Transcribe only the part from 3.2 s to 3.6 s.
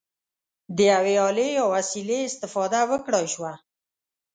شوه.